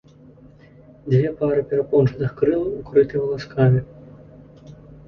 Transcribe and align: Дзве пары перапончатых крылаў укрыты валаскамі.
Дзве 1.09 1.29
пары 1.43 1.61
перапончатых 1.73 2.35
крылаў 2.41 2.75
укрыты 2.81 3.15
валаскамі. 3.23 3.89